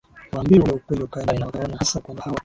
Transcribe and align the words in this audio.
hawaambiwi 0.31 0.63
ule 0.63 0.71
ukweli 0.73 1.03
ukaenda 1.03 1.25
ndani 1.31 1.39
na 1.39 1.45
wakaona 1.45 1.77
hasa 1.77 1.99
kwamba 2.01 2.23
hawa 2.23 2.39